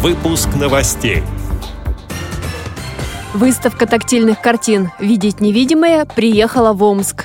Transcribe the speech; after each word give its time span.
Выпуск 0.00 0.50
новостей. 0.54 1.24
Выставка 3.34 3.84
тактильных 3.84 4.40
картин 4.40 4.92
«Видеть 5.00 5.40
невидимое» 5.40 6.04
приехала 6.04 6.72
в 6.72 6.84
Омск. 6.84 7.24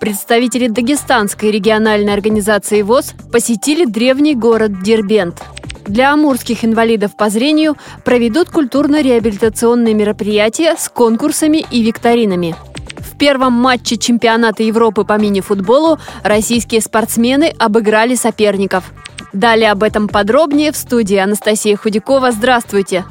Представители 0.00 0.66
Дагестанской 0.66 1.52
региональной 1.52 2.12
организации 2.12 2.82
ВОЗ 2.82 3.14
посетили 3.30 3.84
древний 3.84 4.34
город 4.34 4.82
Дербент. 4.82 5.44
Для 5.86 6.12
амурских 6.12 6.64
инвалидов 6.64 7.16
по 7.16 7.30
зрению 7.30 7.76
проведут 8.04 8.50
культурно-реабилитационные 8.50 9.94
мероприятия 9.94 10.74
с 10.76 10.88
конкурсами 10.88 11.64
и 11.70 11.84
викторинами. 11.84 12.56
В 12.96 13.16
первом 13.16 13.52
матче 13.52 13.96
чемпионата 13.96 14.64
Европы 14.64 15.04
по 15.04 15.16
мини-футболу 15.16 16.00
российские 16.24 16.80
спортсмены 16.80 17.54
обыграли 17.60 18.16
соперников. 18.16 18.92
Далее 19.32 19.70
об 19.72 19.82
этом 19.82 20.08
подробнее 20.08 20.72
в 20.72 20.76
студии 20.76 21.16
Анастасия 21.16 21.76
Худякова. 21.76 22.32
Здравствуйте! 22.32 23.04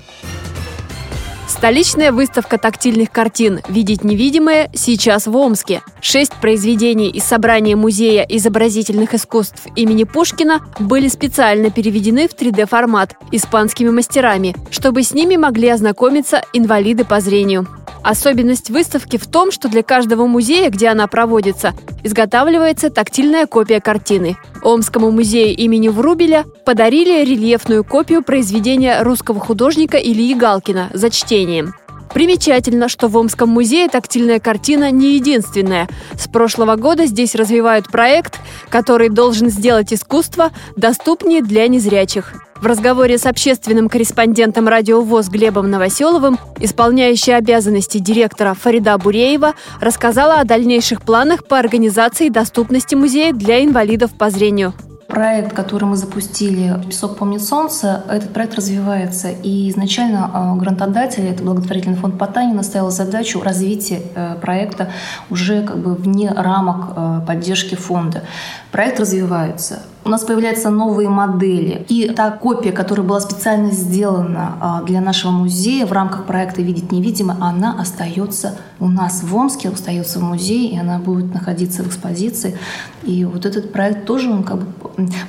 Столичная 1.47 2.11
выставка 2.11 2.57
тактильных 2.57 3.09
картин 3.09 3.61
«Видеть 3.69 4.03
невидимое» 4.03 4.69
сейчас 4.73 5.27
в 5.27 5.35
Омске. 5.35 5.81
Шесть 6.01 6.33
произведений 6.33 7.09
из 7.09 7.23
собрания 7.23 7.75
Музея 7.75 8.23
изобразительных 8.23 9.13
искусств 9.13 9.65
имени 9.75 10.03
Пушкина 10.03 10.61
были 10.77 11.07
специально 11.07 11.71
переведены 11.71 12.27
в 12.27 12.33
3D-формат 12.33 13.15
испанскими 13.31 13.89
мастерами, 13.89 14.55
чтобы 14.71 15.03
с 15.03 15.13
ними 15.13 15.37
могли 15.37 15.69
ознакомиться 15.69 16.43
инвалиды 16.51 17.05
по 17.05 17.21
зрению. 17.21 17.65
Особенность 18.07 18.69
выставки 18.69 19.17
в 19.17 19.27
том, 19.27 19.51
что 19.51 19.67
для 19.67 19.83
каждого 19.83 20.27
музея, 20.27 20.69
где 20.69 20.87
она 20.87 21.07
проводится, 21.07 21.73
изготавливается 22.05 22.89
тактильная 22.89 23.47
копия 23.47 23.81
картины. 23.81 24.37
Омскому 24.63 25.11
музею 25.11 25.53
имени 25.57 25.89
Врубеля 25.89 26.45
подарили 26.65 27.25
рельефную 27.25 27.83
копию 27.83 28.23
произведения 28.23 29.03
русского 29.03 29.41
художника 29.41 29.97
Ильи 29.97 30.35
Галкина 30.35 30.89
за 30.93 31.09
чтением. 31.09 31.73
Примечательно, 32.13 32.87
что 32.87 33.09
в 33.09 33.17
Омском 33.17 33.49
музее 33.49 33.89
тактильная 33.89 34.39
картина 34.39 34.89
не 34.89 35.15
единственная. 35.15 35.89
С 36.17 36.29
прошлого 36.29 36.77
года 36.77 37.07
здесь 37.07 37.35
развивают 37.35 37.89
проект, 37.91 38.39
который 38.69 39.09
должен 39.09 39.49
сделать 39.49 39.91
искусство 39.91 40.51
доступнее 40.77 41.41
для 41.41 41.67
незрячих. 41.67 42.46
В 42.61 42.65
разговоре 42.65 43.19
с 43.19 43.25
общественным 43.27 43.87
корреспондентом 43.87 44.67
радио 44.67 45.01
ВОЗ 45.01 45.29
Глебом 45.29 45.69
Новоселовым 45.69 46.39
исполняющая 46.59 47.37
обязанности 47.37 47.99
директора 47.99 48.55
Фарида 48.55 48.97
Буреева 48.97 49.53
рассказала 49.79 50.39
о 50.39 50.43
дальнейших 50.43 51.03
планах 51.03 51.45
по 51.45 51.59
организации 51.59 52.29
доступности 52.29 52.95
музея 52.95 53.31
для 53.31 53.63
инвалидов 53.63 54.11
по 54.17 54.31
зрению. 54.31 54.73
Проект, 55.07 55.53
который 55.53 55.85
мы 55.85 55.95
запустили 55.95 56.75
«Песок 56.85 57.17
помнит 57.17 57.41
солнце», 57.41 58.03
этот 58.09 58.33
проект 58.33 58.55
развивается. 58.55 59.29
И 59.29 59.69
изначально 59.69 60.29
а, 60.33 60.55
грантодатель, 60.55 61.25
это 61.25 61.43
благотворительный 61.43 61.95
фонд 61.95 62.17
Потанина, 62.17 62.61
ставил 62.61 62.91
задачу 62.91 63.41
развития 63.41 64.01
э, 64.15 64.35
проекта 64.41 64.91
уже 65.29 65.63
как 65.63 65.77
бы 65.77 65.95
вне 65.95 66.29
рамок 66.29 66.93
э, 66.95 67.21
поддержки 67.25 67.75
фонда. 67.75 68.23
Проект 68.71 68.99
развивается. 68.99 69.79
У 70.07 70.09
нас 70.09 70.23
появляются 70.23 70.69
новые 70.69 71.09
модели. 71.09 71.85
И 71.89 72.07
та 72.15 72.31
копия, 72.31 72.71
которая 72.71 73.05
была 73.05 73.19
специально 73.19 73.71
сделана 73.71 74.57
а, 74.61 74.81
для 74.83 75.01
нашего 75.01 75.31
музея 75.31 75.85
в 75.85 75.91
рамках 75.91 76.23
проекта 76.23 76.61
«Видеть 76.61 76.93
невидимо», 76.93 77.35
она 77.41 77.75
остается 77.77 78.57
у 78.79 78.87
нас 78.87 79.21
в 79.21 79.35
Омске, 79.35 79.67
остается 79.67 80.19
в 80.19 80.23
музее, 80.23 80.71
и 80.71 80.77
она 80.77 80.99
будет 80.99 81.33
находиться 81.33 81.83
в 81.83 81.87
экспозиции. 81.87 82.57
И 83.03 83.25
вот 83.25 83.45
этот 83.45 83.73
проект 83.73 84.05
тоже 84.05 84.31
он 84.31 84.43
как 84.45 84.59
бы 84.59 84.67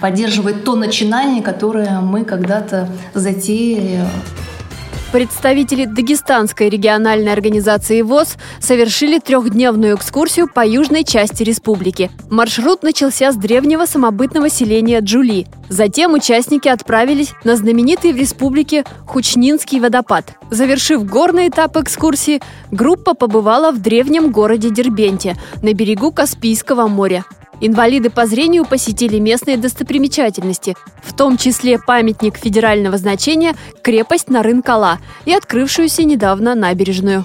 поддерживает 0.00 0.62
то 0.62 0.76
начинание, 0.76 1.42
которое 1.42 2.00
мы 2.00 2.22
когда-то 2.22 2.88
затеяли. 3.14 4.04
Представители 5.12 5.86
Дагестанской 5.86 6.68
региональной 6.68 7.32
организации 7.32 8.02
ВОЗ 8.02 8.36
совершили 8.60 9.18
трехдневную 9.18 9.96
экскурсию 9.96 10.48
по 10.52 10.66
южной 10.66 11.02
части 11.02 11.42
республики. 11.42 12.10
Маршрут 12.28 12.82
начался 12.82 13.32
с 13.32 13.36
древнего 13.36 13.86
самобытного 13.86 14.50
селения 14.50 15.00
Джули. 15.00 15.46
Затем 15.70 16.12
участники 16.12 16.68
отправились 16.68 17.32
на 17.42 17.56
знаменитый 17.56 18.12
в 18.12 18.16
республике 18.16 18.84
Хучнинский 19.06 19.80
водопад. 19.80 20.34
Завершив 20.50 21.06
горный 21.06 21.48
этап 21.48 21.78
экскурсии, 21.78 22.42
группа 22.70 23.14
побывала 23.14 23.72
в 23.72 23.80
древнем 23.80 24.30
городе 24.30 24.68
Дербенте 24.68 25.36
на 25.62 25.72
берегу 25.72 26.12
Каспийского 26.12 26.86
моря. 26.86 27.24
Инвалиды 27.60 28.10
по 28.10 28.26
зрению 28.26 28.64
посетили 28.64 29.18
местные 29.18 29.56
достопримечательности, 29.56 30.76
в 31.02 31.12
том 31.14 31.36
числе 31.36 31.78
памятник 31.78 32.36
федерального 32.36 32.98
значения 32.98 33.54
«Крепость 33.82 34.28
Нарын-Кала» 34.28 34.98
и 35.24 35.32
открывшуюся 35.32 36.04
недавно 36.04 36.54
набережную. 36.54 37.24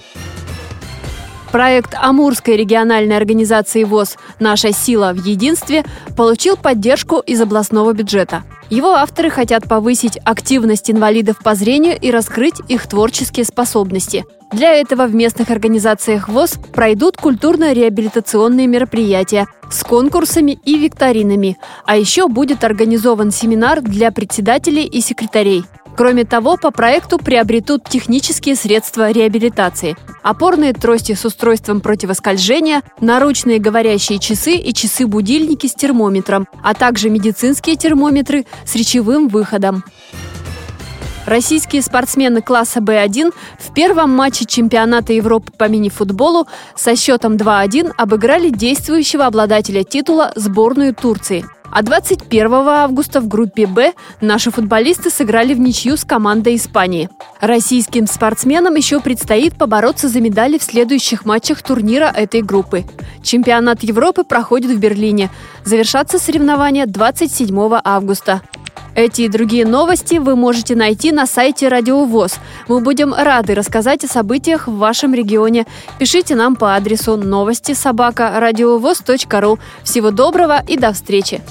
Проект 1.53 1.93
Амурской 1.93 2.57
региональной 2.57 3.15
организации 3.15 3.83
ВОЗ 3.83 4.17
«Наша 4.39 4.73
сила 4.73 5.13
в 5.13 5.23
единстве» 5.23 5.85
получил 6.17 6.57
поддержку 6.57 7.19
из 7.19 7.39
областного 7.41 7.93
бюджета. 7.93 8.41
Его 8.71 8.93
авторы 8.93 9.29
хотят 9.29 9.67
повысить 9.67 10.17
активность 10.25 10.89
инвалидов 10.89 11.37
по 11.43 11.53
зрению 11.53 11.95
и 12.01 12.09
раскрыть 12.09 12.55
их 12.69 12.87
творческие 12.87 13.45
способности. 13.45 14.25
Для 14.51 14.73
этого 14.73 15.05
в 15.05 15.13
местных 15.13 15.51
организациях 15.51 16.27
ВОЗ 16.27 16.57
пройдут 16.73 17.17
культурно-реабилитационные 17.17 18.65
мероприятия 18.65 19.45
с 19.69 19.83
конкурсами 19.83 20.57
и 20.65 20.79
викторинами, 20.79 21.59
а 21.85 21.97
еще 21.97 22.29
будет 22.29 22.63
организован 22.63 23.29
семинар 23.29 23.81
для 23.81 24.11
председателей 24.11 24.87
и 24.87 25.01
секретарей. 25.01 25.65
Кроме 25.95 26.25
того, 26.25 26.57
по 26.57 26.71
проекту 26.71 27.17
приобретут 27.19 27.87
технические 27.87 28.55
средства 28.55 29.11
реабилитации. 29.11 29.95
Опорные 30.23 30.73
трости 30.73 31.13
с 31.13 31.23
устройством 31.25 31.81
противоскольжения, 31.81 32.81
наручные 32.99 33.59
говорящие 33.59 34.19
часы 34.19 34.55
и 34.55 34.73
часы-будильники 34.73 35.67
с 35.67 35.73
термометром, 35.73 36.47
а 36.63 36.73
также 36.73 37.09
медицинские 37.09 37.75
термометры 37.75 38.45
с 38.65 38.75
речевым 38.75 39.27
выходом. 39.27 39.83
Российские 41.25 41.81
спортсмены 41.81 42.41
класса 42.41 42.79
Б1 42.79 43.33
в 43.57 43.73
первом 43.73 44.09
матче 44.09 44.45
чемпионата 44.45 45.13
Европы 45.13 45.53
по 45.57 45.69
мини-футболу 45.69 46.47
со 46.75 46.95
счетом 46.95 47.35
2-1 47.35 47.93
обыграли 47.97 48.49
действующего 48.49 49.25
обладателя 49.25 49.83
титула 49.83 50.33
сборную 50.35 50.93
Турции. 50.93 51.45
А 51.75 51.81
21 51.81 52.53
августа 52.53 53.19
в 53.19 53.27
группе 53.27 53.65
«Б» 53.65 53.93
наши 54.21 54.51
футболисты 54.51 55.09
сыграли 55.09 55.55
в 55.55 55.59
ничью 55.59 55.97
с 55.97 56.05
командой 56.05 56.55
Испании. 56.55 57.09
Российским 57.41 58.05
спортсменам 58.05 58.75
еще 58.75 58.99
предстоит 58.99 59.55
побороться 59.57 60.07
за 60.07 60.21
медали 60.21 60.59
в 60.59 60.63
следующих 60.63 61.25
матчах 61.25 61.63
турнира 61.63 62.13
этой 62.15 62.43
группы. 62.43 62.83
Чемпионат 63.23 63.81
Европы 63.81 64.23
проходит 64.23 64.69
в 64.69 64.77
Берлине. 64.77 65.31
Завершатся 65.65 66.19
соревнования 66.19 66.85
27 66.85 67.79
августа. 67.83 68.43
Эти 68.93 69.23
и 69.23 69.27
другие 69.27 69.65
новости 69.65 70.19
вы 70.19 70.35
можете 70.35 70.75
найти 70.75 71.11
на 71.11 71.25
сайте 71.25 71.69
Радио 71.69 72.05
ВОЗ. 72.05 72.35
Мы 72.67 72.81
будем 72.81 73.15
рады 73.15 73.55
рассказать 73.55 74.03
о 74.03 74.07
событиях 74.07 74.67
в 74.67 74.77
вашем 74.77 75.15
регионе. 75.15 75.65
Пишите 75.97 76.35
нам 76.35 76.55
по 76.55 76.75
адресу 76.75 77.17
новости 77.17 77.73
собака 77.73 78.39
ру. 78.39 79.57
Всего 79.83 80.11
доброго 80.11 80.61
и 80.67 80.77
до 80.77 80.93
встречи! 80.93 81.41